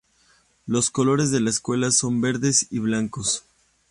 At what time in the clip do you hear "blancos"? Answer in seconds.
2.79-3.45